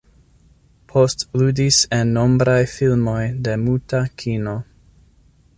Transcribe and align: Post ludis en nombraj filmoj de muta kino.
Post 0.93 1.25
ludis 1.41 1.77
en 1.99 2.15
nombraj 2.17 2.57
filmoj 2.73 3.21
de 3.49 3.57
muta 3.67 4.05
kino. 4.23 4.61